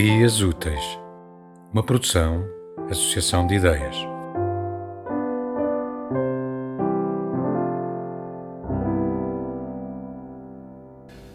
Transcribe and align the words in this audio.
Ideias 0.00 0.40
Úteis, 0.40 0.80
uma 1.72 1.82
produção, 1.82 2.44
associação 2.88 3.48
de 3.48 3.56
ideias. 3.56 3.96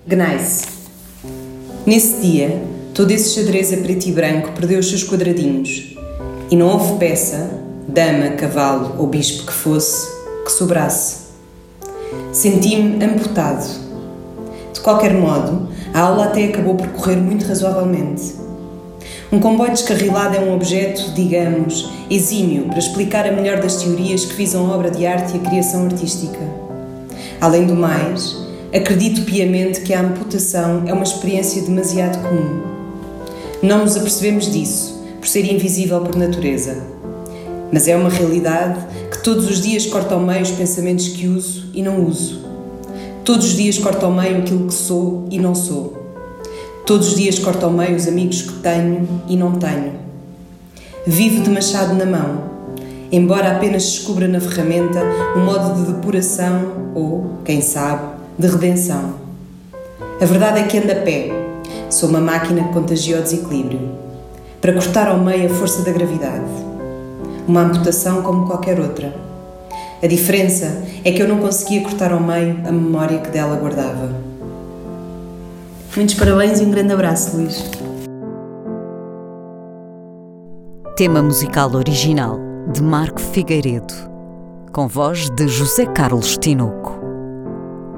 Gneiss. 0.08 0.62
Nesse 1.86 2.22
dia, 2.22 2.64
todo 2.94 3.12
esse 3.12 3.36
xadrez 3.36 3.74
a 3.74 3.84
preto 3.84 4.08
e 4.08 4.14
branco 4.14 4.54
perdeu 4.54 4.80
os 4.80 4.90
seus 4.90 5.04
quadradinhos, 5.04 5.98
e 6.50 6.56
não 6.56 6.70
houve 6.70 6.98
peça, 7.00 7.60
dama, 7.86 8.30
cavalo 8.38 8.96
ou 8.98 9.08
bispo 9.08 9.46
que 9.46 9.52
fosse, 9.52 10.10
que 10.46 10.52
sobrasse. 10.54 11.34
Senti-me 12.32 13.04
amputado. 13.04 13.68
De 14.72 14.80
qualquer 14.80 15.14
modo, 15.16 15.68
a 15.94 16.00
aula 16.00 16.28
até 16.28 16.46
acabou 16.46 16.78
por 16.78 16.88
correr 16.94 17.18
muito 17.18 17.46
razoavelmente. 17.46 18.42
Um 19.34 19.40
comboio 19.40 19.72
descarrilado 19.72 20.38
é 20.38 20.40
um 20.40 20.54
objeto, 20.54 21.12
digamos, 21.16 21.90
exímio 22.08 22.66
para 22.66 22.78
explicar 22.78 23.26
a 23.26 23.32
melhor 23.32 23.60
das 23.60 23.78
teorias 23.78 24.26
que 24.26 24.36
visam 24.36 24.68
a 24.68 24.76
obra 24.76 24.92
de 24.92 25.08
arte 25.08 25.36
e 25.36 25.40
a 25.40 25.50
criação 25.50 25.86
artística. 25.86 26.38
Além 27.42 27.66
do 27.66 27.76
mais, 27.76 28.38
acredito 28.72 29.24
piamente 29.24 29.82
que 29.82 29.92
a 29.92 30.02
amputação 30.02 30.84
é 30.86 30.94
uma 30.94 31.02
experiência 31.02 31.64
demasiado 31.64 32.22
comum. 32.22 32.62
Não 33.64 33.80
nos 33.80 33.98
apercebemos 33.98 34.52
disso, 34.54 35.04
por 35.20 35.28
ser 35.28 35.52
invisível 35.52 36.02
por 36.02 36.16
natureza. 36.16 36.78
Mas 37.72 37.88
é 37.88 37.96
uma 37.96 38.10
realidade 38.10 38.80
que 39.10 39.24
todos 39.24 39.50
os 39.50 39.60
dias 39.60 39.88
corta 39.88 40.14
ao 40.14 40.22
meio 40.22 40.44
os 40.44 40.52
pensamentos 40.52 41.08
que 41.08 41.28
uso 41.28 41.72
e 41.74 41.82
não 41.82 42.06
uso 42.06 42.44
Todos 43.26 43.48
os 43.48 43.56
dias 43.56 43.80
corto 43.80 44.06
ao 44.06 44.12
meio 44.12 44.40
aquilo 44.40 44.68
que 44.68 44.74
sou 44.74 45.26
e 45.32 45.40
não 45.40 45.56
sou. 45.56 46.03
Todos 46.86 47.10
os 47.10 47.16
dias 47.16 47.40
corto 47.40 47.66
ao 47.66 47.72
meio 47.72 47.96
os 47.96 48.08
amigos 48.08 48.42
que 48.42 48.54
tenho 48.60 49.08
e 49.28 49.38
não 49.38 49.54
tenho. 49.54 49.94
Vivo 51.06 51.44
de 51.44 51.50
machado 51.50 51.94
na 51.96 52.06
mão, 52.06 52.44
embora 53.12 53.52
apenas 53.52 53.84
descubra 53.84 54.28
na 54.28 54.40
ferramenta 54.40 55.00
um 55.36 55.46
modo 55.46 55.74
de 55.76 55.92
depuração 55.92 56.92
ou, 56.94 57.40
quem 57.46 57.62
sabe, 57.62 58.04
de 58.38 58.48
redenção. 58.48 59.16
A 60.22 60.26
verdade 60.26 60.60
é 60.60 60.64
que 60.64 60.78
ando 60.78 60.92
a 60.92 60.96
pé. 60.96 61.32
Sou 61.90 62.10
uma 62.10 62.20
máquina 62.20 62.64
que 62.64 62.74
contagia 62.74 63.20
o 63.20 63.24
desequilíbrio. 63.24 63.80
Para 64.60 64.74
cortar 64.74 65.08
ao 65.08 65.20
meio 65.20 65.52
a 65.52 65.54
força 65.54 65.84
da 65.84 65.92
gravidade. 65.92 66.50
Uma 67.48 67.62
amputação 67.62 68.22
como 68.22 68.48
qualquer 68.48 68.80
outra 68.80 69.14
a 70.04 70.08
diferença 70.08 70.84
é 71.06 71.14
que 71.14 71.22
eu 71.22 71.30
não 71.30 71.38
conseguia 71.38 71.80
cortar 71.80 72.12
ao 72.12 72.20
meio 72.20 72.60
a 72.68 72.72
memória 72.74 73.20
que 73.20 73.30
dela 73.30 73.56
guardava. 73.56 74.33
Muitos 75.96 76.16
parabéns 76.16 76.60
e 76.60 76.64
um 76.64 76.72
grande 76.72 76.92
abraço, 76.92 77.38
Luís. 77.38 77.70
Tema 80.98 81.22
musical 81.22 81.72
original 81.76 82.40
de 82.72 82.82
Marco 82.82 83.22
Figueiredo, 83.22 83.94
com 84.72 84.88
voz 84.88 85.30
de 85.30 85.48
José 85.48 85.86
Carlos 85.86 86.36
Tinoco. 86.36 87.00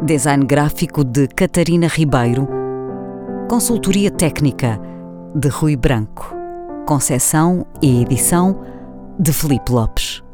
Design 0.04 0.46
gráfico 0.46 1.06
de 1.06 1.26
Catarina 1.30 1.88
Ribeiro. 1.88 2.50
Consultoria 3.50 4.12
técnica 4.12 4.78
de 5.34 5.48
Rui 5.48 5.78
Branco. 5.78 6.36
Concessão 6.86 7.66
e 7.82 8.02
edição 8.02 8.59
de 9.18 9.32
Felipe 9.32 9.72
Lopes. 9.72 10.25